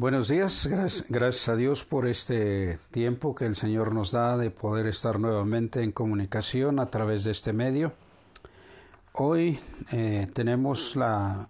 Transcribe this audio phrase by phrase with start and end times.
[0.00, 4.86] Buenos días, gracias, a Dios por este tiempo que el Señor nos da de poder
[4.86, 7.94] estar nuevamente en comunicación a través de este medio.
[9.12, 9.58] Hoy
[9.90, 11.48] eh, tenemos la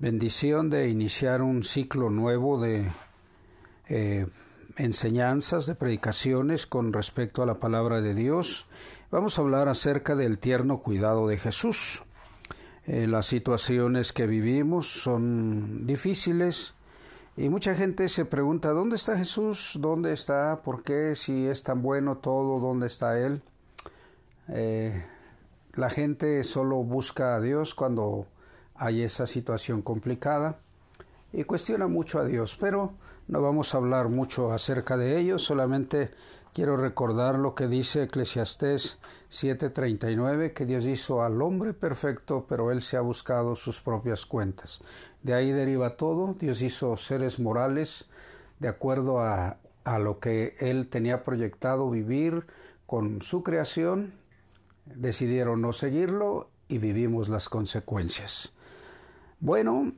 [0.00, 2.90] bendición de iniciar un ciclo nuevo de
[3.88, 4.26] eh,
[4.76, 8.66] enseñanzas, de predicaciones con respecto a la palabra de Dios.
[9.12, 12.02] Vamos a hablar acerca del tierno cuidado de Jesús.
[12.88, 16.74] Eh, las situaciones que vivimos son difíciles
[17.38, 19.78] y mucha gente se pregunta, ¿dónde está Jesús?
[19.80, 20.60] ¿Dónde está?
[20.64, 21.14] ¿Por qué?
[21.14, 23.42] Si es tan bueno todo, ¿dónde está Él?
[24.48, 25.04] Eh,
[25.74, 28.26] la gente solo busca a Dios cuando
[28.74, 30.58] hay esa situación complicada
[31.32, 32.94] y cuestiona mucho a Dios, pero
[33.28, 36.10] no vamos a hablar mucho acerca de ello, solamente
[36.52, 38.98] quiero recordar lo que dice Eclesiastés
[39.30, 44.82] 7:39, que Dios hizo al hombre perfecto, pero él se ha buscado sus propias cuentas.
[45.22, 46.34] De ahí deriva todo.
[46.38, 48.08] Dios hizo seres morales
[48.58, 52.46] de acuerdo a, a lo que Él tenía proyectado vivir
[52.86, 54.14] con su creación.
[54.84, 58.52] Decidieron no seguirlo y vivimos las consecuencias.
[59.40, 59.92] Bueno,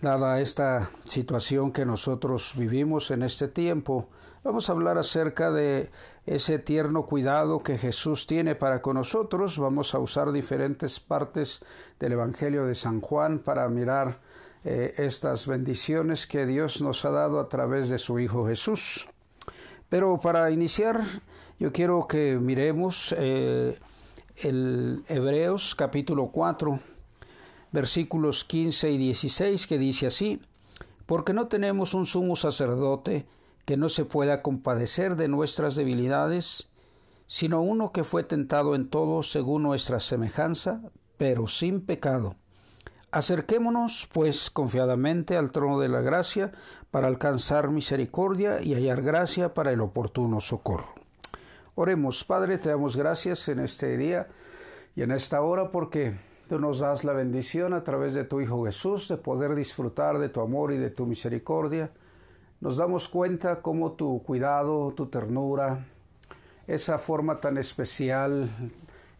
[0.00, 4.08] dada esta situación que nosotros vivimos en este tiempo,
[4.42, 5.90] vamos a hablar acerca de
[6.26, 9.58] ese tierno cuidado que Jesús tiene para con nosotros.
[9.58, 11.60] Vamos a usar diferentes partes
[11.98, 14.20] del Evangelio de San Juan para mirar
[14.64, 19.08] eh, estas bendiciones que Dios nos ha dado a través de su Hijo Jesús.
[19.88, 21.02] Pero para iniciar,
[21.58, 23.78] yo quiero que miremos eh,
[24.36, 26.78] el Hebreos capítulo 4,
[27.72, 30.40] versículos 15 y 16, que dice así,
[31.06, 33.26] porque no tenemos un sumo sacerdote
[33.64, 36.68] que no se pueda compadecer de nuestras debilidades,
[37.26, 40.80] sino uno que fue tentado en todo según nuestra semejanza,
[41.16, 42.36] pero sin pecado.
[43.18, 46.52] Acerquémonos, pues, confiadamente al trono de la gracia
[46.92, 50.94] para alcanzar misericordia y hallar gracia para el oportuno socorro.
[51.74, 54.28] Oremos, Padre, te damos gracias en este día
[54.94, 56.16] y en esta hora porque
[56.48, 60.28] tú nos das la bendición a través de tu Hijo Jesús de poder disfrutar de
[60.28, 61.90] tu amor y de tu misericordia
[62.60, 65.86] nos damos cuenta cómo tu cuidado, tu ternura,
[66.68, 68.48] esa forma tan especial,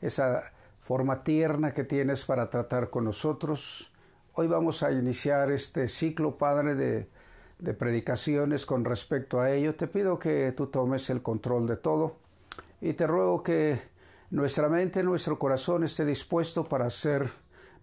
[0.01, 0.53] esa
[0.89, 3.93] forma tierna que tienes para tratar con nosotros.
[4.33, 7.11] Hoy vamos a iniciar este ciclo, Padre, de,
[7.59, 9.75] de predicaciones con respecto a ello.
[9.75, 12.17] Te pido que tú tomes el control de todo
[12.81, 13.83] y te ruego que
[14.31, 17.33] nuestra mente, nuestro corazón esté dispuesto para ser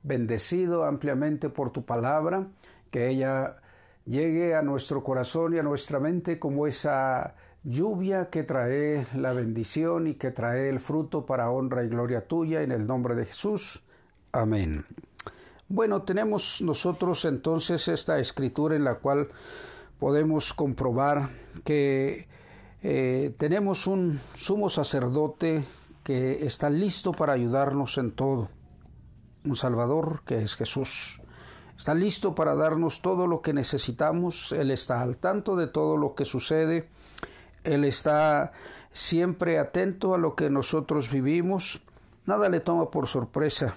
[0.02, 2.48] bendecido ampliamente por tu palabra,
[2.90, 3.58] que ella
[4.06, 10.08] llegue a nuestro corazón y a nuestra mente como esa lluvia que trae la bendición
[10.08, 13.84] y que trae el fruto para honra y gloria tuya en el nombre de Jesús.
[14.32, 14.86] Amén.
[15.68, 19.30] Bueno, tenemos nosotros entonces esta escritura en la cual
[20.00, 21.30] podemos comprobar
[21.64, 22.28] que
[22.84, 25.66] eh, tenemos un sumo sacerdote
[26.04, 28.50] que está listo para ayudarnos en todo,
[29.44, 31.20] un Salvador que es Jesús.
[31.76, 34.52] Está listo para darnos todo lo que necesitamos.
[34.52, 36.88] Él está al tanto de todo lo que sucede.
[37.66, 38.52] Él está
[38.92, 41.82] siempre atento a lo que nosotros vivimos.
[42.26, 43.76] Nada le toma por sorpresa.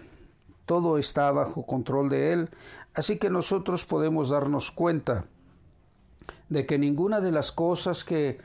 [0.65, 2.51] Todo está bajo control de Él.
[2.95, 5.25] Así que nosotros podemos darnos cuenta
[6.49, 8.39] de que ninguna de las cosas que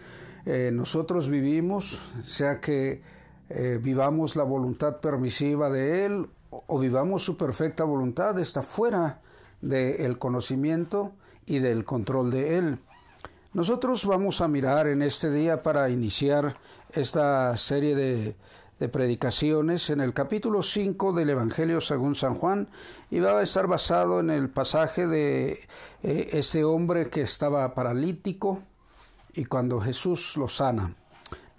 [0.45, 3.01] eh, nosotros vivimos, sea que
[3.49, 9.21] eh, vivamos la voluntad permisiva de Él o vivamos su perfecta voluntad, está fuera
[9.61, 11.13] del conocimiento
[11.45, 12.79] y del control de él.
[13.53, 16.57] Nosotros vamos a mirar en este día para iniciar
[16.91, 18.35] esta serie de,
[18.91, 22.67] predicaciones en el capítulo 5 del Evangelio según San Juan
[23.11, 25.51] y va a estar basado en el pasaje de
[26.01, 28.63] eh, este hombre que estaba paralítico
[29.33, 30.95] y cuando Jesús lo sana.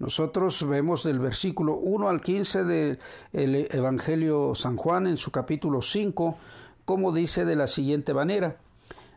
[0.00, 2.98] Nosotros vemos del versículo 1 al 15 del
[3.32, 6.36] Evangelio San Juan en su capítulo 5
[6.84, 8.58] como dice de la siguiente manera.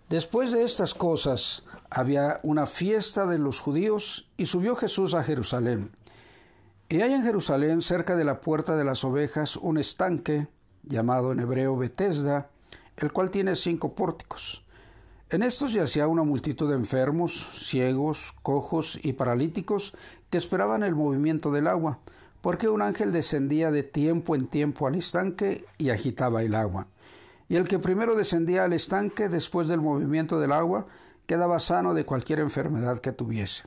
[0.09, 5.91] Después de estas cosas había una fiesta de los judíos y subió Jesús a Jerusalén.
[6.89, 10.47] Y hay en Jerusalén, cerca de la puerta de las ovejas, un estanque,
[10.83, 12.49] llamado en hebreo Betesda,
[12.95, 14.63] el cual tiene cinco pórticos.
[15.29, 17.33] En estos yacía una multitud de enfermos,
[17.67, 19.93] ciegos, cojos y paralíticos
[20.29, 21.99] que esperaban el movimiento del agua,
[22.41, 26.87] porque un ángel descendía de tiempo en tiempo al estanque y agitaba el agua
[27.49, 30.87] y el que primero descendía al estanque después del movimiento del agua
[31.27, 33.65] quedaba sano de cualquier enfermedad que tuviese.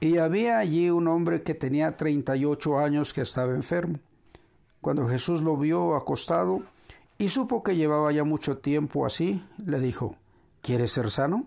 [0.00, 4.00] Y había allí un hombre que tenía treinta y ocho años que estaba enfermo.
[4.80, 6.62] Cuando Jesús lo vio acostado
[7.18, 10.16] y supo que llevaba ya mucho tiempo así, le dijo,
[10.60, 11.46] ¿Quieres ser sano?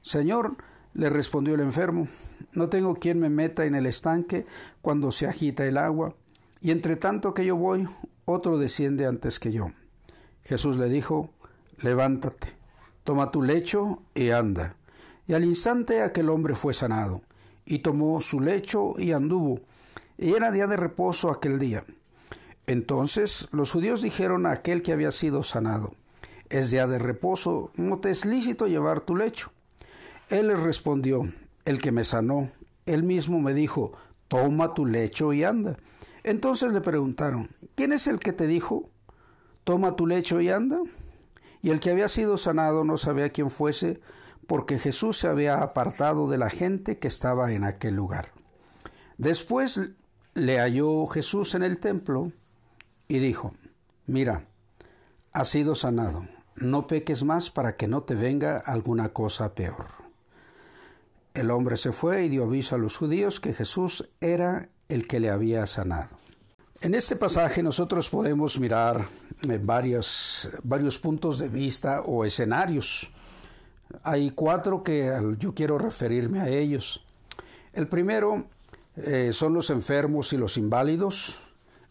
[0.00, 0.56] Señor,
[0.94, 2.08] le respondió el enfermo,
[2.52, 4.46] no tengo quien me meta en el estanque
[4.80, 6.14] cuando se agita el agua,
[6.60, 7.88] y entre tanto que yo voy,
[8.24, 9.72] otro desciende antes que yo.
[10.44, 11.30] Jesús le dijo,
[11.78, 12.48] levántate,
[13.04, 14.76] toma tu lecho y anda.
[15.26, 17.22] Y al instante aquel hombre fue sanado,
[17.64, 19.60] y tomó su lecho y anduvo,
[20.18, 21.84] y era día de reposo aquel día.
[22.66, 25.94] Entonces los judíos dijeron a aquel que había sido sanado,
[26.48, 29.50] es día de reposo, no te es lícito llevar tu lecho.
[30.28, 31.32] Él les respondió,
[31.64, 32.50] el que me sanó,
[32.86, 33.92] él mismo me dijo,
[34.28, 35.76] toma tu lecho y anda.
[36.24, 38.88] Entonces le preguntaron, ¿quién es el que te dijo,
[39.64, 40.78] toma tu lecho y anda?
[41.62, 44.00] Y el que había sido sanado no sabía quién fuese,
[44.46, 48.32] porque Jesús se había apartado de la gente que estaba en aquel lugar.
[49.16, 49.80] Después
[50.34, 52.32] le halló Jesús en el templo
[53.06, 53.54] y dijo,
[54.06, 54.46] mira,
[55.32, 56.26] has sido sanado,
[56.56, 59.86] no peques más para que no te venga alguna cosa peor.
[61.34, 65.20] El hombre se fue y dio aviso a los judíos que Jesús era el que
[65.20, 66.16] le había sanado.
[66.82, 69.06] En este pasaje nosotros podemos mirar
[69.48, 73.12] eh, varios, varios puntos de vista o escenarios.
[74.02, 77.06] Hay cuatro que yo quiero referirme a ellos.
[77.72, 78.46] El primero
[78.96, 81.38] eh, son los enfermos y los inválidos.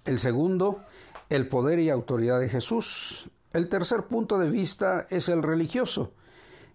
[0.03, 0.83] El segundo,
[1.29, 3.29] el poder y autoridad de Jesús.
[3.53, 6.11] El tercer punto de vista es el religioso.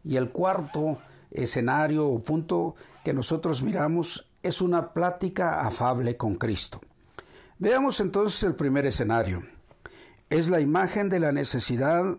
[0.05, 0.97] Y el cuarto
[1.31, 6.81] escenario o punto que nosotros miramos es una plática afable con Cristo.
[7.59, 9.43] Veamos entonces el primer escenario.
[10.29, 12.19] Es la imagen de la necesidad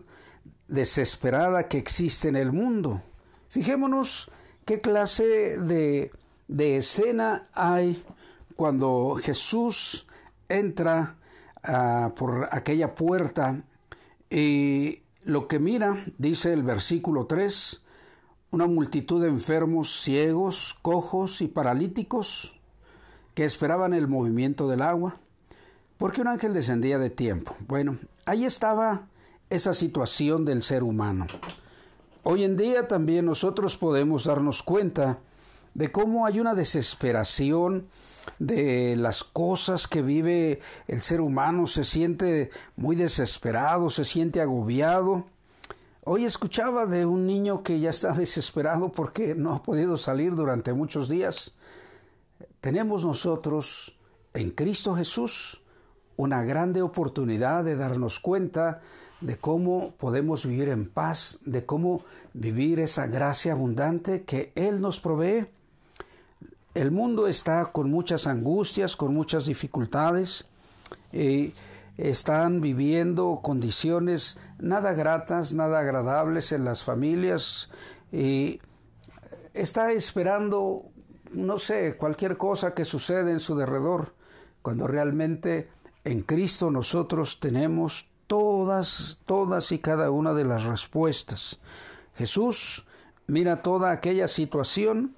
[0.66, 3.02] desesperada que existe en el mundo.
[3.48, 4.32] Fijémonos
[4.64, 6.10] qué clase de,
[6.48, 8.04] de escena hay
[8.56, 10.08] cuando Jesús
[10.48, 11.18] entra
[11.62, 13.62] ah, por aquella puerta
[14.28, 17.80] y lo que mira, dice el versículo 3,
[18.50, 22.58] una multitud de enfermos, ciegos, cojos y paralíticos
[23.34, 25.20] que esperaban el movimiento del agua,
[25.98, 27.56] porque un ángel descendía de tiempo.
[27.66, 29.08] Bueno, ahí estaba
[29.50, 31.26] esa situación del ser humano.
[32.22, 35.18] Hoy en día también nosotros podemos darnos cuenta
[35.74, 37.88] de cómo hay una desesperación
[38.38, 45.26] de las cosas que vive el ser humano, se siente muy desesperado, se siente agobiado,
[46.10, 50.72] Hoy escuchaba de un niño que ya está desesperado porque no ha podido salir durante
[50.72, 51.52] muchos días.
[52.62, 53.94] Tenemos nosotros
[54.32, 55.60] en Cristo Jesús
[56.18, 58.82] una grande oportunidad de darnos cuenta
[59.22, 62.04] de cómo podemos vivir en paz, de cómo
[62.34, 65.46] vivir esa gracia abundante que Él nos provee.
[66.74, 70.44] El mundo está con muchas angustias, con muchas dificultades.
[71.12, 71.54] Y
[71.96, 77.70] están viviendo condiciones nada gratas, nada agradables en las familias
[78.12, 78.60] y
[79.52, 80.84] está esperando,
[81.32, 84.14] no sé, cualquier cosa que suceda en su derredor,
[84.62, 85.68] cuando realmente
[86.04, 91.58] en Cristo nosotros tenemos todas, todas y cada una de las respuestas.
[92.16, 92.86] Jesús
[93.26, 95.14] mira toda aquella situación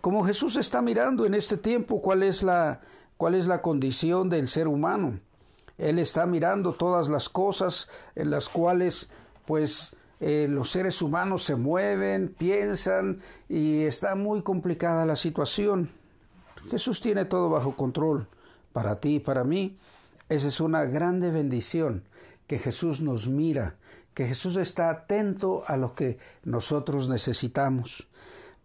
[0.00, 2.80] como Jesús está mirando en este tiempo cuál es la,
[3.16, 5.18] cuál es la condición del ser humano.
[5.76, 9.08] Él está mirando todas las cosas en las cuales
[9.44, 15.90] pues eh, los seres humanos se mueven, piensan y está muy complicada la situación.
[16.70, 18.26] Jesús tiene todo bajo control
[18.72, 19.76] para ti y para mí.
[20.28, 22.04] Esa es una grande bendición
[22.46, 23.76] que Jesús nos mira,
[24.14, 28.08] que Jesús está atento a lo que nosotros necesitamos.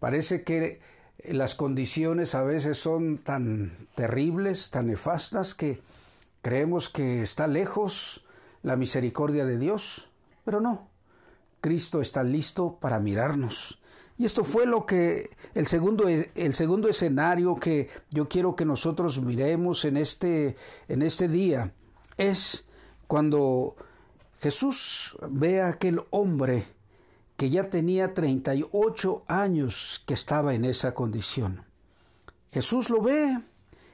[0.00, 0.80] Parece que
[1.24, 5.80] las condiciones a veces son tan terribles, tan nefastas, que
[6.44, 8.22] Creemos que está lejos
[8.62, 10.10] la misericordia de Dios,
[10.44, 10.88] pero no.
[11.62, 13.80] Cristo está listo para mirarnos.
[14.16, 19.20] Y esto fue lo que el segundo, el segundo escenario que yo quiero que nosotros
[19.20, 20.56] miremos en este,
[20.88, 21.72] en este día
[22.16, 22.64] es
[23.06, 23.76] cuando
[24.40, 26.66] Jesús ve a aquel hombre
[27.36, 31.64] que ya tenía 38 años que estaba en esa condición.
[32.50, 33.40] Jesús lo ve,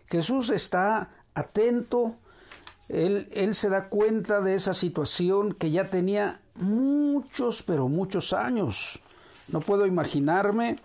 [0.06, 2.16] Jesús está atento,
[2.88, 9.00] él, se da cuenta de esa situación que ya tenía muchos, pero muchos años.
[9.52, 10.76] No puedo imaginarme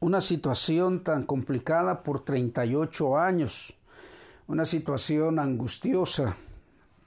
[0.00, 3.74] una situación tan complicada por 38 años,
[4.46, 6.36] una situación angustiosa.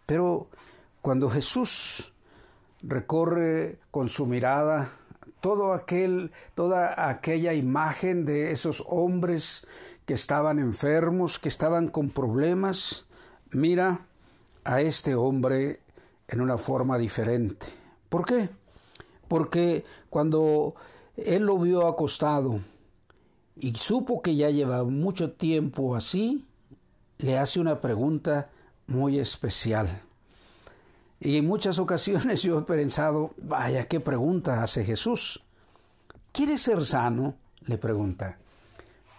[0.06, 0.48] Pero
[1.02, 2.14] cuando Jesús
[2.84, 4.92] recorre con su mirada
[5.40, 9.66] todo aquel, toda aquella imagen de esos hombres
[10.06, 13.06] que estaban enfermos, que estaban con problemas,
[13.52, 14.02] mira
[14.64, 15.80] a este hombre
[16.28, 17.66] en una forma diferente.
[18.08, 18.50] ¿Por qué?
[19.32, 20.76] Porque cuando
[21.16, 22.60] él lo vio acostado
[23.56, 26.46] y supo que ya lleva mucho tiempo así,
[27.18, 28.50] le hace una pregunta
[28.88, 30.02] muy especial.
[31.22, 35.42] Y en muchas ocasiones yo he pensado, vaya, qué pregunta hace Jesús.
[36.34, 37.36] ¿Quieres ser sano?
[37.62, 38.38] le pregunta.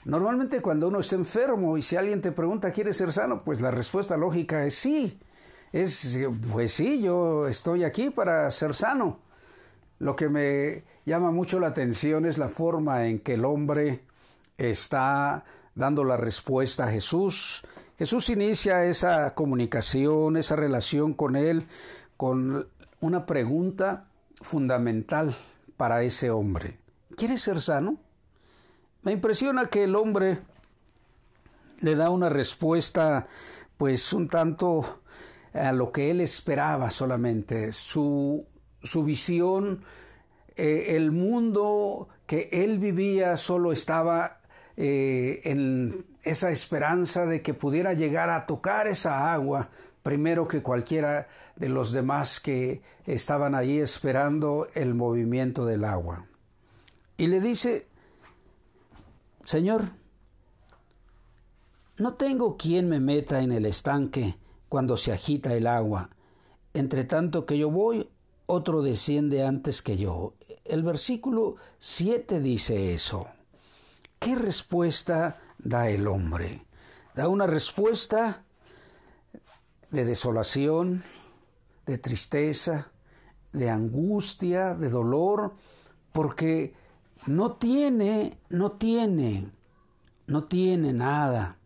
[0.04, 3.45] Normalmente cuando uno está enfermo y si alguien te pregunta, ¿quieres ser sano?
[3.45, 5.19] Pues la respuesta lógica es sí.
[5.73, 6.19] Es,
[6.52, 9.31] pues sí, yo estoy aquí para ser sano.
[10.02, 14.00] Lo que me llama mucho la atención es la forma en que el hombre
[14.59, 15.44] está
[15.76, 17.64] dando la respuesta a Jesús.
[17.97, 21.68] Jesús inicia esa comunicación, esa relación con él,
[22.16, 22.66] con
[23.00, 24.02] una pregunta
[24.40, 25.37] fundamental
[25.76, 26.80] para ese hombre.
[27.16, 27.97] ¿Quieres ser sano?
[29.02, 30.40] Me impresiona que el hombre
[31.78, 33.28] le da una respuesta
[33.76, 34.99] pues un tanto
[35.54, 37.71] a lo que él esperaba solamente.
[37.71, 38.44] Su,
[38.82, 39.84] su visión,
[40.56, 44.40] eh, el mundo que él vivía solo estaba
[44.76, 49.70] eh, en esa esperanza de que pudiera llegar a tocar esa agua
[50.02, 56.26] primero que cualquiera de los demás que estaban allí esperando el movimiento del agua.
[57.16, 57.86] Y le dice,
[59.44, 59.90] Señor,
[61.98, 64.36] no tengo quien me meta en el estanque
[64.68, 66.10] cuando se agita el agua.
[66.74, 68.08] Entre tanto que yo voy,
[68.46, 70.34] otro desciende antes que yo.
[70.64, 73.26] El versículo 7 dice eso.
[74.18, 76.64] ¿Qué respuesta da el hombre?
[77.14, 78.44] Da una respuesta
[79.90, 81.02] de desolación,
[81.87, 82.90] de tristeza,
[83.52, 85.54] de angustia, de dolor,
[86.12, 86.75] porque
[87.26, 89.50] no tiene, no tiene,
[90.26, 91.58] no tiene nada.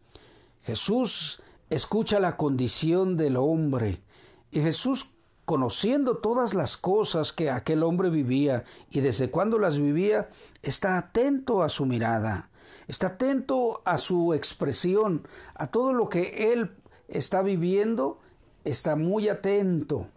[0.63, 1.41] Jesús
[1.71, 4.03] escucha la condición del hombre
[4.51, 5.11] y Jesús
[5.47, 10.29] conociendo todas las cosas que aquel hombre vivía y desde cuándo las vivía,
[10.63, 12.51] está atento a su mirada,
[12.89, 16.73] está atento a su expresión, a todo lo que él
[17.07, 18.21] está viviendo,
[18.65, 20.09] está muy atento,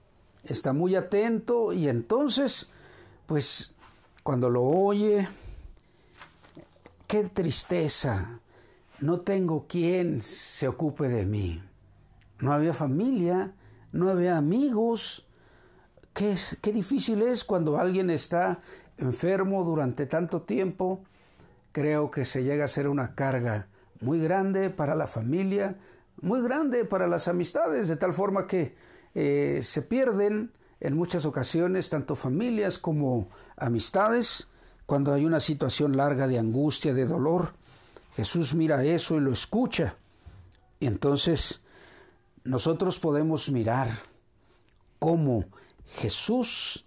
[0.44, 2.72] está muy atento y entonces,
[3.28, 3.72] pues
[4.24, 5.28] cuando lo oye,
[7.06, 8.40] qué tristeza,
[9.00, 11.62] no tengo quien se ocupe de mí.
[12.40, 13.54] No había familia,
[14.10, 15.28] había amigos.
[16.14, 18.60] Qué, qué difícil es cuando alguien está
[18.98, 21.04] enfermo durante tanto tiempo.
[21.72, 23.68] Creo que se llega a ser una carga
[24.02, 25.78] muy grande para la familia,
[26.22, 28.76] muy grande para las amistades, de tal forma que
[29.16, 34.48] eh, se pierden en muchas ocasiones tanto familias como amistades
[34.86, 37.54] cuando hay una situación larga de angustia, de dolor.
[38.16, 39.96] Jesús mira eso y lo escucha.
[40.80, 41.62] Y entonces
[42.44, 43.90] nosotros podemos mirar
[45.00, 45.46] cómo
[45.86, 46.86] Jesús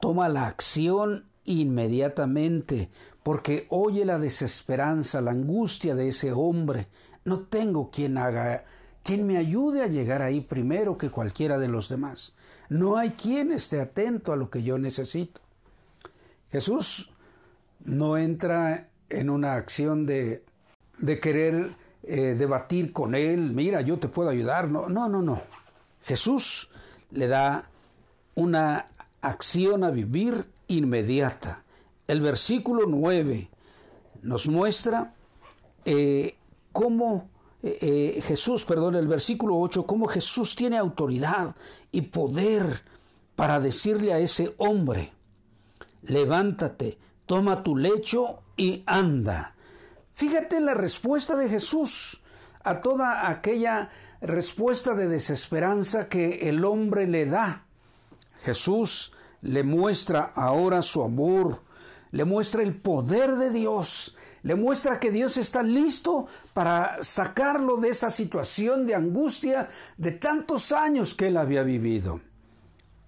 [0.00, 2.90] toma la acción inmediatamente
[3.22, 6.88] porque oye la desesperanza, la angustia de ese hombre.
[7.24, 8.64] No tengo quien haga,
[9.04, 12.34] quien me ayude a llegar ahí primero que cualquiera de los demás.
[12.68, 15.40] No hay quien esté atento a lo que yo necesito.
[16.50, 17.12] Jesús
[17.84, 20.44] no entra en una acción de,
[20.98, 24.68] de querer eh, debatir con él, mira, yo te puedo ayudar.
[24.68, 25.40] No, no, no.
[26.02, 26.70] Jesús
[27.10, 27.70] le da
[28.34, 28.86] una
[29.20, 31.62] acción a vivir inmediata.
[32.06, 33.48] El versículo 9
[34.22, 35.14] nos muestra
[35.84, 36.36] eh,
[36.72, 37.30] cómo
[37.62, 41.54] eh, Jesús, perdón, el versículo 8, cómo Jesús tiene autoridad
[41.92, 42.82] y poder
[43.36, 45.12] para decirle a ese hombre,
[46.02, 49.54] levántate, toma tu lecho y anda.
[50.14, 52.22] Fíjate la respuesta de Jesús
[52.64, 53.90] a toda aquella
[54.20, 57.64] respuesta de desesperanza que el hombre le da.
[58.42, 61.62] Jesús le muestra ahora su amor,
[62.12, 67.90] le muestra el poder de Dios, le muestra que Dios está listo para sacarlo de
[67.90, 72.20] esa situación de angustia de tantos años que él había vivido.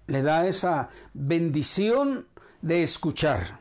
[0.07, 2.27] Le da esa bendición
[2.61, 3.59] de escuchar.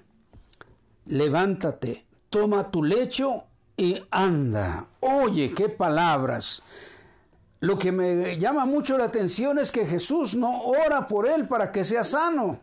[1.06, 2.03] Levántate,
[2.34, 3.44] toma tu lecho
[3.76, 4.88] y anda.
[4.98, 6.62] Oye, qué palabras.
[7.60, 11.70] Lo que me llama mucho la atención es que Jesús no ora por él para
[11.70, 12.58] que sea sano.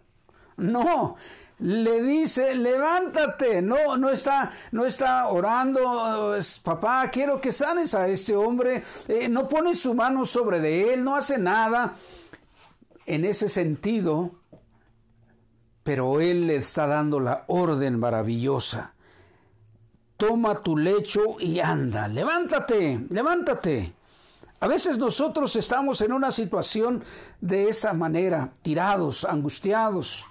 [0.57, 1.15] No,
[1.59, 3.61] le dice, levántate.
[3.61, 8.83] No, no está, no está orando, papá, quiero que sanes a este hombre.
[9.07, 11.93] Eh, no pone su mano sobre de él, no hace nada.
[13.05, 14.31] En ese sentido,
[15.83, 18.95] pero él le está dando la orden maravillosa.
[20.21, 22.07] Toma tu lecho y anda.
[22.07, 23.91] Levántate, levántate.
[24.59, 27.03] A veces nosotros estamos en una situación
[27.39, 30.27] de esa manera, tirados, angustiados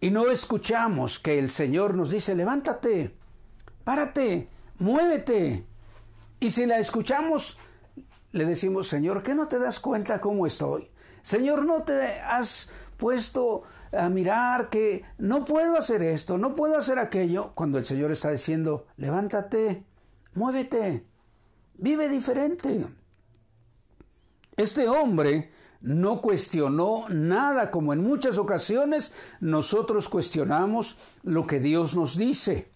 [0.00, 3.14] y no escuchamos que el Señor nos dice, levántate,
[3.84, 5.66] párate, muévete.
[6.40, 7.58] Y si la escuchamos,
[8.32, 10.90] le decimos, Señor, ¿qué no te das cuenta cómo estoy?
[11.20, 16.98] Señor, ¿no te has puesto a mirar que no puedo hacer esto, no puedo hacer
[16.98, 17.52] aquello?
[17.54, 19.84] Cuando el Señor está diciendo, levántate,
[20.34, 21.06] muévete,
[21.74, 22.86] vive diferente.
[24.56, 32.16] Este hombre no cuestionó nada, como en muchas ocasiones nosotros cuestionamos lo que Dios nos
[32.16, 32.70] dice.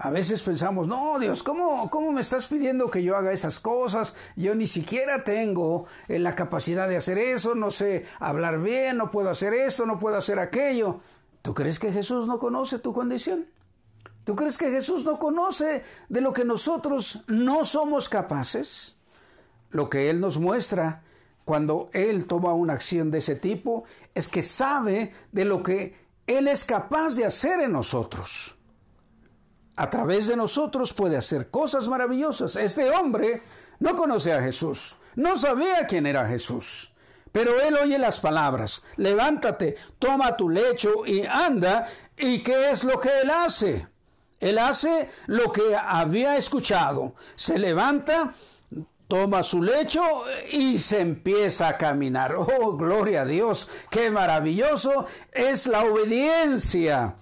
[0.00, 4.14] A veces pensamos, no, Dios, ¿cómo, ¿cómo me estás pidiendo que yo haga esas cosas?
[4.36, 9.10] Yo ni siquiera tengo eh, la capacidad de hacer eso, no sé hablar bien, no
[9.10, 11.00] puedo hacer esto, no puedo hacer aquello.
[11.42, 13.48] ¿Tú crees que Jesús no conoce tu condición?
[14.22, 18.98] ¿Tú crees que Jesús no conoce de lo que nosotros no somos capaces?
[19.70, 21.02] Lo que Él nos muestra
[21.44, 23.82] cuando Él toma una acción de ese tipo
[24.14, 25.96] es que sabe de lo que
[26.28, 28.57] Él es capaz de hacer en nosotros
[29.78, 32.56] a través de nosotros puede hacer cosas maravillosas.
[32.56, 33.42] Este hombre
[33.78, 36.92] no conoce a Jesús, no sabía quién era Jesús.
[37.30, 41.86] Pero él oye las palabras, levántate, toma tu lecho y anda.
[42.16, 43.86] ¿Y qué es lo que él hace?
[44.40, 47.14] Él hace lo que había escuchado.
[47.36, 48.34] Se levanta,
[49.06, 50.02] toma su lecho
[50.50, 52.34] y se empieza a caminar.
[52.34, 57.14] Oh, gloria a Dios, qué maravilloso es la obediencia.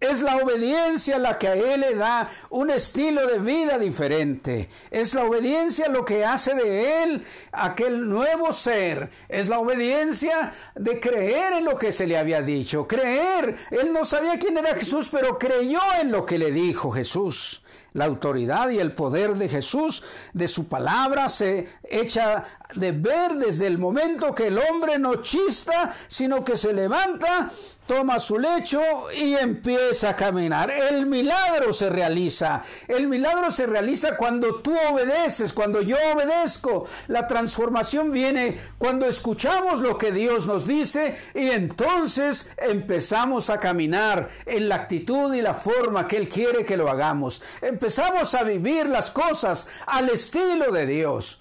[0.00, 4.70] Es la obediencia la que a Él le da un estilo de vida diferente.
[4.90, 9.10] Es la obediencia lo que hace de Él aquel nuevo ser.
[9.28, 12.88] Es la obediencia de creer en lo que se le había dicho.
[12.88, 13.56] Creer.
[13.70, 17.62] Él no sabía quién era Jesús, pero creyó en lo que le dijo Jesús.
[17.92, 23.66] La autoridad y el poder de Jesús, de su palabra, se echa de ver desde
[23.66, 27.50] el momento que el hombre no chista, sino que se levanta
[27.90, 28.80] toma su lecho
[29.20, 30.70] y empieza a caminar.
[30.70, 32.62] El milagro se realiza.
[32.86, 36.86] El milagro se realiza cuando tú obedeces, cuando yo obedezco.
[37.08, 44.28] La transformación viene cuando escuchamos lo que Dios nos dice y entonces empezamos a caminar
[44.46, 47.42] en la actitud y la forma que Él quiere que lo hagamos.
[47.60, 51.38] Empezamos a vivir las cosas al estilo de Dios.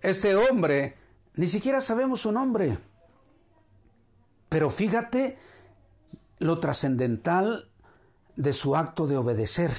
[0.00, 0.96] Este hombre,
[1.34, 2.78] ni siquiera sabemos su nombre.
[4.48, 5.38] Pero fíjate
[6.38, 7.68] lo trascendental
[8.36, 9.70] de su acto de obedecer.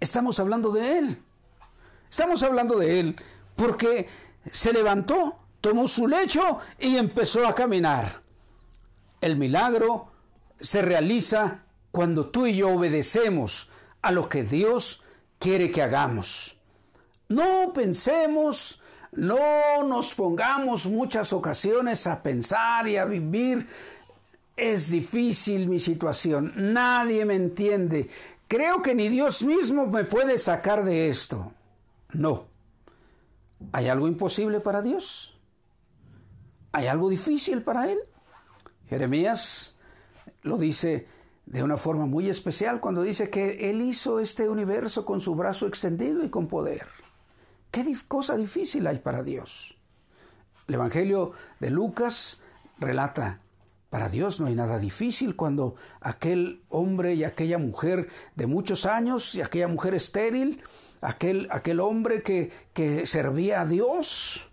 [0.00, 1.22] Estamos hablando de Él.
[2.08, 3.16] Estamos hablando de Él
[3.56, 4.08] porque
[4.50, 8.22] se levantó, tomó su lecho y empezó a caminar.
[9.20, 10.12] El milagro
[10.60, 13.70] se realiza cuando tú y yo obedecemos
[14.02, 15.02] a lo que Dios
[15.38, 16.56] quiere que hagamos.
[17.28, 18.80] No pensemos
[19.12, 23.66] no nos pongamos muchas ocasiones a pensar y a vivir.
[24.56, 26.52] Es difícil mi situación.
[26.56, 28.08] Nadie me entiende.
[28.48, 31.52] Creo que ni Dios mismo me puede sacar de esto.
[32.12, 32.46] No.
[33.72, 35.38] ¿Hay algo imposible para Dios?
[36.72, 37.98] ¿Hay algo difícil para Él?
[38.88, 39.74] Jeremías
[40.42, 41.06] lo dice
[41.50, 45.66] de una forma muy especial cuando dice que Él hizo este universo con su brazo
[45.66, 46.86] extendido y con poder.
[47.70, 49.76] ¿Qué cosa difícil hay para Dios?
[50.66, 52.40] El Evangelio de Lucas
[52.78, 53.40] relata,
[53.88, 59.34] para Dios no hay nada difícil cuando aquel hombre y aquella mujer de muchos años
[59.34, 60.62] y aquella mujer estéril,
[61.00, 64.50] aquel, aquel hombre que, que servía a Dios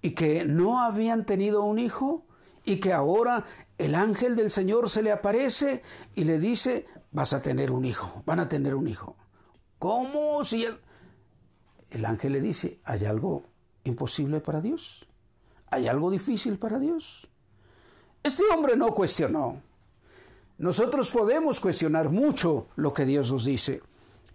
[0.00, 2.24] y que no habían tenido un hijo
[2.64, 3.44] y que ahora
[3.78, 5.82] el ángel del Señor se le aparece
[6.14, 9.16] y le dice, vas a tener un hijo, van a tener un hijo.
[9.78, 10.44] ¿Cómo?
[10.44, 10.66] Si
[11.90, 13.44] el ángel le dice, ¿hay algo
[13.84, 15.06] imposible para Dios?
[15.70, 17.28] ¿Hay algo difícil para Dios?
[18.22, 19.62] Este hombre no cuestionó.
[20.58, 23.82] Nosotros podemos cuestionar mucho lo que Dios nos dice,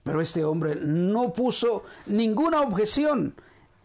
[0.04, 3.36] pero este hombre no puso ninguna objeción.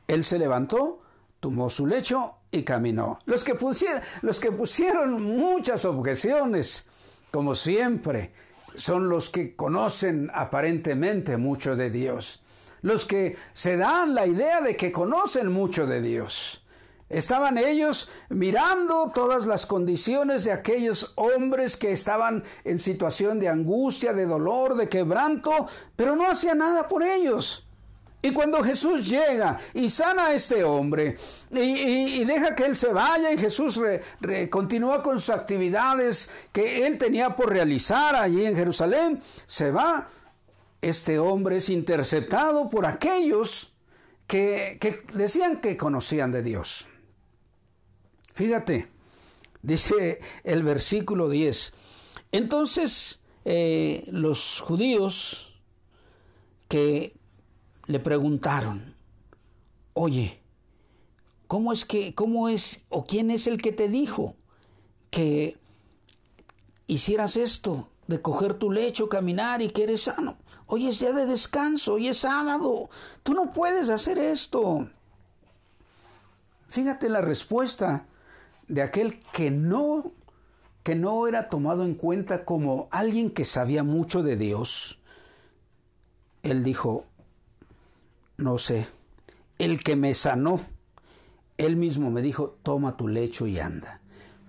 [0.06, 1.00] Él se levantó,
[1.40, 3.18] tomó su lecho y caminó.
[3.26, 6.86] Los que pusieron, los que pusieron muchas objeciones,
[7.30, 8.30] como siempre,
[8.74, 12.42] son los que conocen aparentemente mucho de Dios
[12.86, 16.64] los que se dan la idea de que conocen mucho de Dios.
[17.08, 24.12] Estaban ellos mirando todas las condiciones de aquellos hombres que estaban en situación de angustia,
[24.12, 27.65] de dolor, de quebranto, pero no hacía nada por ellos.
[28.22, 31.16] Y cuando Jesús llega y sana a este hombre
[31.50, 33.80] y, deja que él se vaya y Jesús
[34.50, 40.08] continúa con sus actividades que él tenía por realizar allí en Jerusalén, se va
[40.80, 43.74] este hombre es interceptado por aquellos
[44.26, 44.78] que,
[45.14, 46.88] decían que conocían de Dios.
[48.34, 48.88] Fíjate,
[49.66, 51.72] Dice el versículo 10.
[52.30, 55.60] Entonces eh, los judíos
[56.68, 57.16] que
[57.86, 58.94] le preguntaron,
[59.94, 60.40] oye,
[61.46, 64.36] ¿cómo es que, cómo es, o quién es el que te dijo
[65.10, 65.56] que
[66.86, 70.36] hicieras esto, de coger tu lecho, caminar y que eres sano?
[70.66, 72.90] Hoy es día de descanso, hoy es sábado,
[73.22, 74.88] tú no puedes hacer esto.
[76.68, 78.06] Fíjate la respuesta
[78.68, 80.12] de aquel que no
[80.82, 85.00] que no era tomado en cuenta como alguien que sabía mucho de Dios.
[86.44, 87.06] Él dijo,
[88.36, 88.88] no sé,
[89.58, 90.60] el que me sanó,
[91.56, 94.00] él mismo me dijo, toma tu lecho y anda.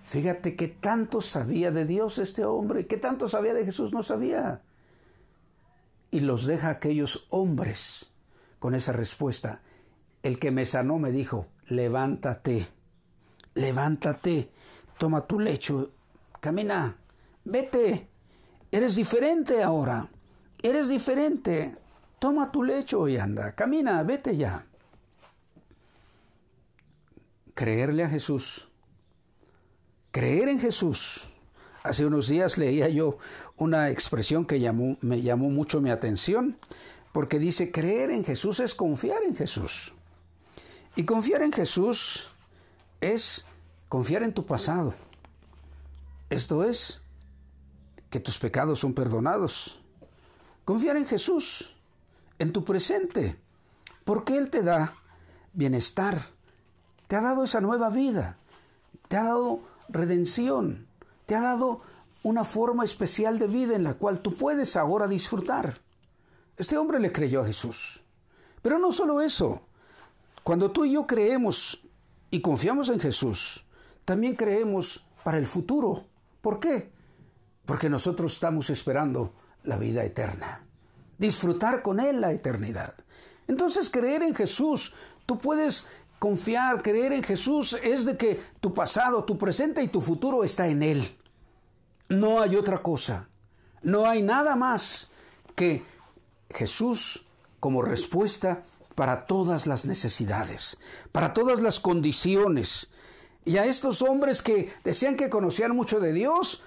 [0.05, 4.61] Fíjate que tanto sabía de Dios este hombre, que tanto sabía de Jesús, no sabía.
[6.11, 8.11] Y los deja aquellos hombres
[8.59, 9.61] con esa respuesta.
[10.23, 12.67] El que me sanó me dijo, levántate,
[13.53, 14.49] levántate,
[14.97, 15.91] toma tu lecho,
[16.39, 16.97] camina,
[17.43, 18.07] vete,
[18.71, 20.09] eres diferente ahora,
[20.61, 21.75] eres diferente,
[22.19, 24.65] toma tu lecho y anda, camina, vete ya.
[27.53, 28.69] Creerle a Jesús,
[30.11, 31.27] creer en Jesús.
[31.83, 33.17] Hace unos días leía yo
[33.55, 36.57] una expresión que llamó, me llamó mucho mi atención,
[37.13, 39.93] porque dice, creer en Jesús es confiar en Jesús.
[40.95, 42.31] Y confiar en Jesús
[42.99, 43.45] es
[43.89, 44.93] confiar en tu pasado.
[46.29, 47.01] Esto es,
[48.09, 49.79] que tus pecados son perdonados.
[50.65, 51.76] Confiar en Jesús,
[52.39, 53.39] en tu presente,
[54.03, 54.93] porque Él te da
[55.53, 56.21] bienestar,
[57.07, 58.37] te ha dado esa nueva vida,
[59.07, 60.87] te ha dado redención,
[61.25, 61.81] te ha dado
[62.23, 65.79] una forma especial de vida en la cual tú puedes ahora disfrutar.
[66.57, 68.03] Este hombre le creyó a Jesús.
[68.61, 69.61] Pero no solo eso,
[70.43, 71.87] cuando tú y yo creemos
[72.29, 73.65] y confiamos en Jesús,
[74.03, 76.05] también creemos para el futuro.
[76.41, 76.91] ¿Por qué?
[77.65, 80.66] Porque nosotros estamos esperando la vida eterna,
[81.17, 82.95] disfrutar con Él la eternidad.
[83.47, 84.93] Entonces creer en Jesús,
[85.25, 85.85] tú puedes
[86.19, 90.67] confiar, creer en Jesús es de que tu pasado, tu presente y tu futuro está
[90.67, 91.17] en Él.
[92.09, 93.27] No hay otra cosa,
[93.81, 95.09] no hay nada más
[95.55, 95.83] que
[96.49, 97.25] Jesús
[97.59, 98.63] como respuesta
[98.95, 100.77] para todas las necesidades,
[101.11, 102.89] para todas las condiciones.
[103.45, 106.63] Y a estos hombres que decían que conocían mucho de Dios,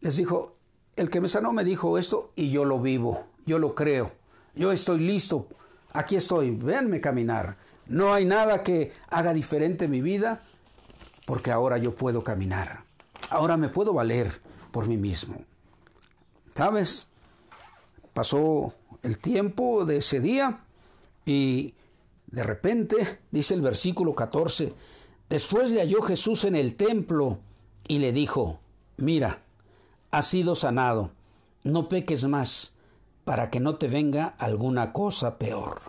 [0.00, 0.56] les dijo,
[0.96, 4.12] el que me sanó me dijo esto y yo lo vivo, yo lo creo,
[4.54, 5.48] yo estoy listo,
[5.92, 7.56] aquí estoy, véanme caminar.
[7.86, 10.42] No hay nada que haga diferente mi vida
[11.26, 12.84] porque ahora yo puedo caminar,
[13.30, 15.42] ahora me puedo valer por mí mismo.
[16.54, 17.06] ¿Sabes?
[18.12, 20.60] Pasó el tiempo de ese día
[21.24, 21.74] y
[22.26, 24.74] de repente, dice el versículo 14,
[25.28, 27.40] después le halló Jesús en el templo
[27.88, 28.60] y le dijo,
[28.96, 29.42] mira,
[30.10, 31.10] has sido sanado,
[31.64, 32.72] no peques más,
[33.30, 35.82] para que no te venga alguna cosa peor.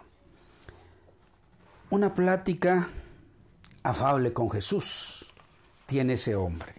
[1.89, 2.89] Una plática
[3.81, 5.25] afable con Jesús
[5.87, 6.75] tiene ese hombre.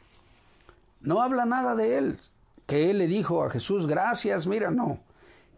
[1.00, 2.20] No habla nada de él,
[2.64, 5.00] que él le dijo a Jesús, gracias, mira, no.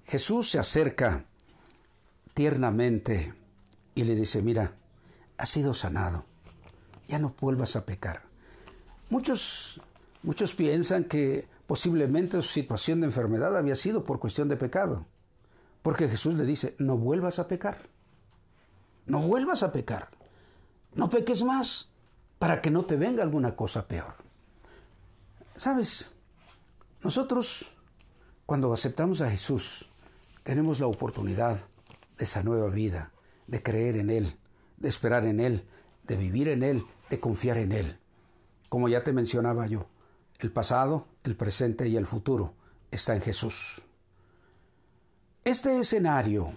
[0.07, 1.27] Jesús se acerca
[2.33, 3.35] tiernamente
[3.95, 4.73] y le dice, mira,
[5.37, 6.25] has sido sanado,
[7.09, 8.23] ya no vuelvas a pecar.
[9.11, 9.83] Muchos,
[10.23, 15.07] muchos piensan que posiblemente su situación de enfermedad había sido por cuestión de pecado,
[15.83, 17.89] porque Jesús le dice, no vuelvas a pecar,
[19.07, 20.11] no vuelvas a pecar,
[20.95, 21.91] no peques más
[22.39, 24.15] para que no te venga alguna cosa peor.
[25.57, 26.11] ¿Sabes?
[27.03, 27.73] Nosotros,
[28.47, 29.89] cuando aceptamos a Jesús,
[30.43, 31.59] tenemos la oportunidad
[32.19, 33.13] de esa nueva vida,
[33.47, 34.37] de creer en Él,
[34.79, 35.67] de esperar en Él,
[36.05, 37.99] de vivir en Él, de confiar en Él.
[38.69, 39.87] Como ya te mencionaba yo,
[40.45, 42.53] el pasado, el presente y el futuro
[42.91, 43.81] está en Jesús.
[45.43, 46.53] Este escenario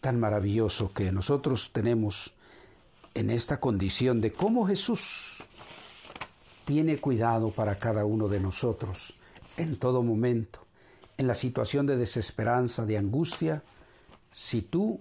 [0.00, 2.34] tan maravilloso que nosotros tenemos
[3.14, 5.42] en esta condición de cómo Jesús
[6.66, 9.14] tiene cuidado para cada uno de nosotros
[9.56, 10.60] en todo momento,
[11.16, 13.64] en la situación de desesperanza, de angustia,
[14.30, 15.00] si tú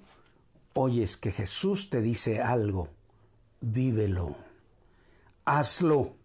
[0.74, 2.90] oyes que Jesús te dice algo,
[3.62, 4.36] vívelo,
[5.46, 6.25] hazlo.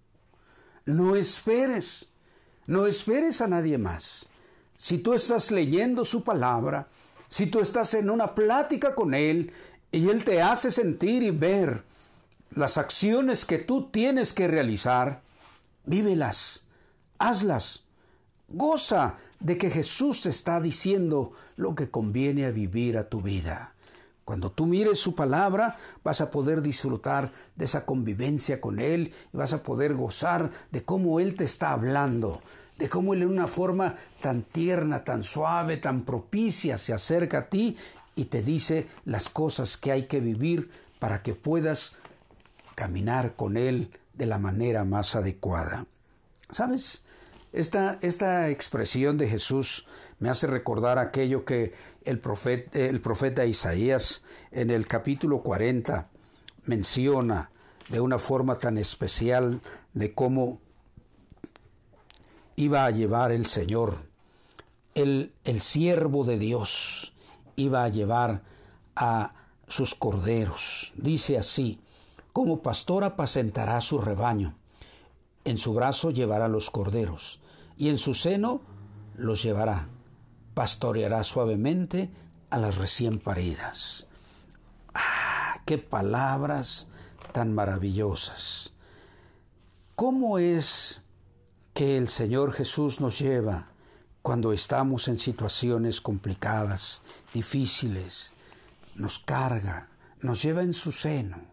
[0.87, 2.09] No esperes,
[2.67, 4.27] no esperes a nadie más.
[4.77, 6.89] Si tú estás leyendo su palabra,
[7.29, 9.53] si tú estás en una plática con Él
[9.93, 11.85] y Él te hace sentir y ver
[12.55, 15.23] las acciones que tú tienes que realizar,
[15.85, 16.65] vívelas,
[17.19, 17.85] hazlas,
[18.49, 23.75] goza de que Jesús te está diciendo lo que conviene a vivir a tu vida.
[24.31, 29.37] Cuando tú mires su palabra, vas a poder disfrutar de esa convivencia con Él y
[29.37, 32.41] vas a poder gozar de cómo Él te está hablando,
[32.79, 37.49] de cómo Él en una forma tan tierna, tan suave, tan propicia se acerca a
[37.49, 37.77] ti
[38.15, 41.97] y te dice las cosas que hay que vivir para que puedas
[42.77, 45.87] caminar con Él de la manera más adecuada.
[46.53, 47.03] ¿Sabes?
[47.53, 49.87] Esta, esta, expresión de Jesús
[50.21, 56.09] me hace recordar aquello que el profeta, el profeta Isaías en el capítulo 40
[56.65, 57.51] menciona
[57.89, 59.61] de una forma tan especial
[59.95, 60.61] de cómo
[62.55, 63.99] iba a llevar el Señor,
[64.95, 67.15] el, el siervo de Dios,
[67.57, 68.43] iba a llevar
[68.95, 69.35] a
[69.67, 70.93] sus corderos.
[70.97, 71.81] Dice así,
[72.33, 74.55] como pastor apacentará su rebaño,
[75.45, 77.41] en su brazo llevará los corderos,
[77.77, 78.61] y en su seno
[79.17, 79.89] los llevará,
[80.55, 82.11] pastoreará suavemente
[82.51, 84.07] a las recién paridas.
[84.95, 85.61] ¡Ah!
[85.65, 86.89] ¡Qué palabras
[87.33, 88.73] tan maravillosas!
[89.95, 91.03] ¿Cómo es
[91.75, 93.69] que el Señor Jesús nos lleva
[94.23, 98.33] cuando estamos en situaciones complicadas, difíciles,
[98.95, 99.89] nos carga,
[100.21, 101.50] nos lleva en su seno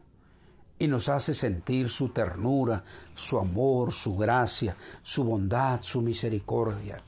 [0.79, 2.83] y nos hace sentir su ternura,
[3.15, 7.01] su amor, su gracia, su bondad, su misericordia.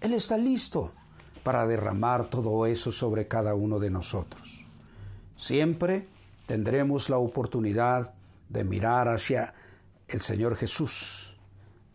[0.00, 0.92] Él está listo
[1.42, 4.64] para derramar todo eso sobre cada uno de nosotros.
[5.36, 6.06] Siempre
[6.46, 8.14] tendremos la oportunidad
[8.48, 9.54] de mirar hacia
[10.08, 11.36] el Señor Jesús.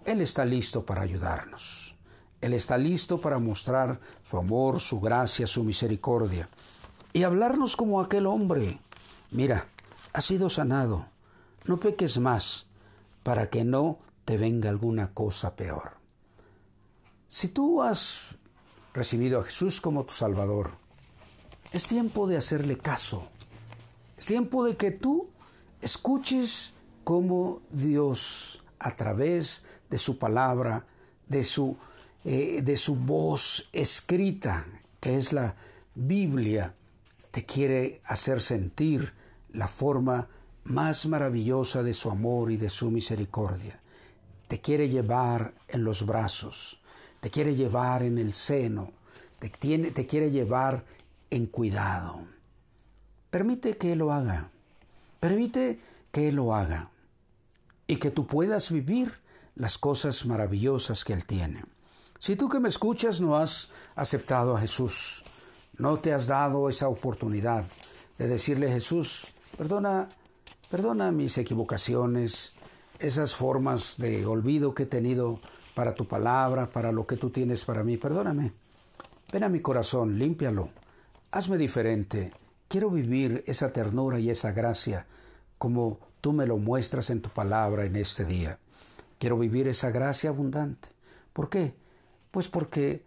[0.05, 1.95] Él está listo para ayudarnos.
[2.41, 6.49] Él está listo para mostrar su amor, su gracia, su misericordia
[7.15, 8.77] y hablarnos como aquel hombre.
[9.31, 9.67] Mira,
[10.15, 11.09] has sido sanado,
[11.65, 12.67] no peques más
[13.21, 15.97] para que no te venga alguna cosa peor.
[17.27, 18.37] Si tú has
[18.93, 20.71] recibido a Jesús como tu Salvador,
[21.73, 23.27] es tiempo de hacerle caso.
[24.17, 25.27] Es tiempo de que tú
[25.81, 26.73] escuches
[27.03, 30.85] cómo Dios, a través de su palabra,
[31.27, 31.75] de su
[32.23, 34.65] eh, de su voz escrita,
[35.01, 35.55] que es la
[35.93, 36.73] Biblia,
[37.31, 39.13] te quiere hacer sentir
[39.55, 40.27] la forma
[40.65, 43.79] más maravillosa de su amor y de su misericordia.
[44.47, 46.79] Te quiere llevar en los brazos,
[47.19, 48.91] te quiere llevar en el seno,
[49.39, 50.83] te, tiene, te quiere llevar
[51.29, 52.19] en cuidado.
[53.29, 54.51] Permite que Él lo haga,
[55.19, 55.79] permite
[56.11, 56.89] que Él lo haga
[57.87, 59.13] y que tú puedas vivir
[59.55, 61.63] las cosas maravillosas que Él tiene.
[62.19, 65.23] Si tú que me escuchas no has aceptado a Jesús,
[65.77, 67.65] no te has dado esa oportunidad
[68.17, 70.09] de decirle Jesús, perdona,
[70.69, 72.53] perdona mis equivocaciones,
[72.99, 75.39] esas formas de olvido que he tenido
[75.73, 78.53] para tu palabra, para lo que tú tienes para mí, perdóname.
[79.31, 80.69] Ven a mi corazón, límpialo,
[81.31, 82.31] hazme diferente.
[82.67, 85.05] Quiero vivir esa ternura y esa gracia
[85.57, 88.59] como tú me lo muestras en tu palabra en este día.
[89.19, 90.89] Quiero vivir esa gracia abundante.
[91.33, 91.75] ¿Por qué?
[92.31, 93.03] Pues porque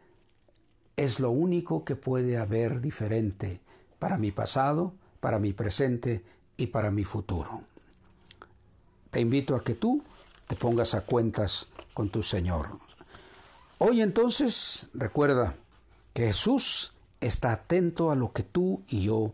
[0.97, 3.61] es lo único que puede haber diferente
[3.99, 6.25] para mi pasado, para mi presente
[6.59, 7.62] y para mi futuro.
[9.11, 10.03] Te invito a que tú
[10.47, 12.79] te pongas a cuentas con tu Señor.
[13.79, 15.55] Hoy entonces recuerda
[16.12, 19.33] que Jesús está atento a lo que tú y yo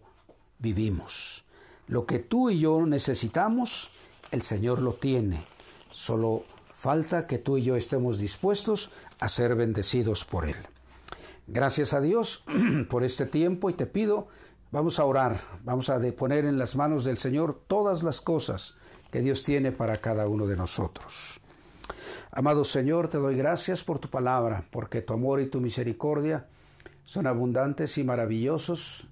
[0.58, 1.44] vivimos.
[1.88, 3.90] Lo que tú y yo necesitamos,
[4.30, 5.42] el Señor lo tiene.
[5.90, 10.56] Solo falta que tú y yo estemos dispuestos a ser bendecidos por Él.
[11.46, 12.44] Gracias a Dios
[12.88, 14.28] por este tiempo y te pido,
[14.74, 18.74] vamos a orar, vamos a poner en las manos del Señor todas las cosas
[19.12, 21.40] que Dios tiene para cada uno de nosotros.
[22.32, 26.48] Amado Señor, te doy gracias por tu palabra, porque tu amor y tu misericordia
[27.04, 29.06] son abundantes y maravillosos.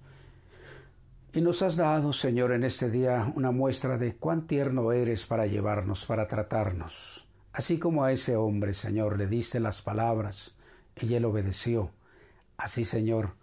[1.32, 5.46] Y nos has dado, Señor, en este día una muestra de cuán tierno eres para
[5.46, 7.28] llevarnos, para tratarnos.
[7.52, 10.56] Así como a ese hombre, Señor, le diste las palabras
[11.00, 11.92] y él obedeció.
[12.56, 13.40] Así, Señor,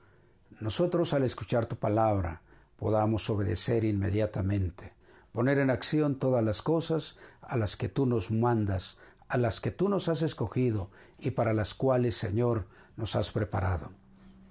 [0.60, 2.42] nosotros al escuchar tu palabra
[2.78, 4.94] podamos obedecer inmediatamente,
[5.32, 9.72] poner en acción todas las cosas a las que tú nos mandas, a las que
[9.72, 12.68] tú nos has escogido y para las cuales, Señor,
[12.98, 13.92] nos has preparado.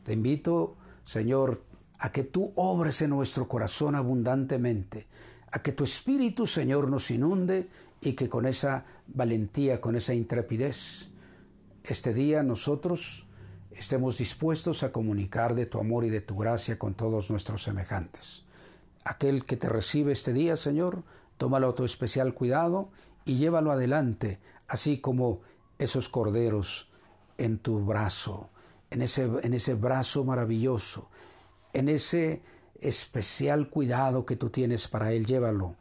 [0.02, 1.62] Te invito, Señor,
[1.98, 5.06] a que tú obres en nuestro corazón abundantemente,
[5.50, 7.68] a que tu Espíritu, Señor, nos inunde
[8.00, 11.10] y que con esa valentía, con esa intrepidez,
[11.84, 13.27] este día nosotros
[13.78, 18.44] estemos dispuestos a comunicar de tu amor y de tu gracia con todos nuestros semejantes.
[19.04, 21.04] Aquel que te recibe este día, Señor,
[21.36, 22.90] tómalo a tu especial cuidado
[23.24, 25.40] y llévalo adelante, así como
[25.78, 26.90] esos corderos
[27.38, 28.50] en tu brazo,
[28.90, 31.08] en ese, en ese brazo maravilloso,
[31.72, 32.42] en ese
[32.80, 35.76] especial cuidado que tú tienes para él, llévalo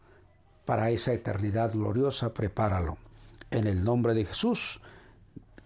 [0.66, 2.98] para esa eternidad gloriosa, prepáralo.
[3.50, 4.82] En el nombre de Jesús,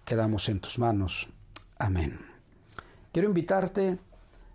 [0.05, 1.27] quedamos en tus manos.
[1.81, 2.19] Amén.
[3.11, 3.97] Quiero invitarte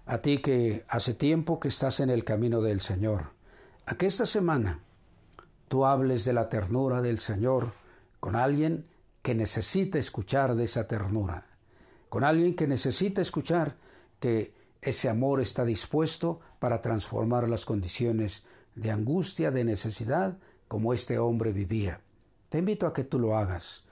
[0.07, 3.33] a ti que hace tiempo que estás en el camino del Señor,
[3.85, 4.79] a que esta semana
[5.67, 7.73] tú hables de la ternura del Señor
[8.21, 8.87] con alguien
[9.23, 11.49] que necesita escuchar de esa ternura,
[12.11, 13.75] con alguien que necesita escuchar
[14.21, 18.45] que ese amor está dispuesto para transformar las condiciones
[18.77, 22.03] de angustia, de necesidad, como este hombre vivía.
[22.51, 23.83] Te invito a que tú lo hagas.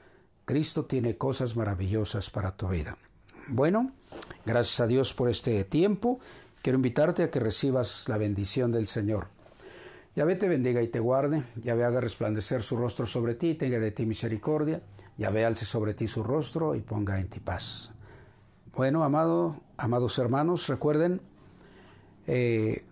[0.45, 2.97] Cristo tiene cosas maravillosas para tu vida.
[3.49, 3.93] Bueno,
[4.47, 6.19] gracias a Dios por este tiempo.
[6.63, 9.27] Quiero invitarte a que recibas la bendición del Señor.
[10.17, 13.91] Yahvé te bendiga y te guarde, Yahvé haga resplandecer su rostro sobre ti, tenga de
[13.91, 14.81] ti misericordia,
[15.19, 17.93] Yahvé alce sobre ti su rostro y ponga en ti paz.
[18.75, 21.21] Bueno, amado, amados hermanos, recuerden,
[22.27, 22.85] eh,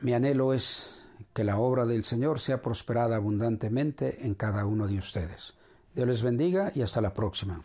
[0.00, 4.98] mi anhelo es que la obra del Señor sea prosperada abundantemente en cada uno de
[4.98, 5.54] ustedes.
[5.94, 7.62] Dios les bendiga y hasta la próxima.